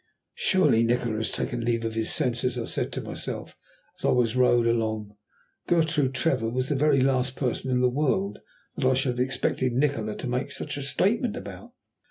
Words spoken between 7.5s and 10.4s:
in the world that I should have expected Nikola to